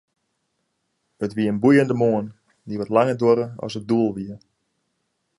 [1.25, 2.27] It wie in boeiende moarn,
[2.67, 4.35] dy't wat langer duorre as it doel wie.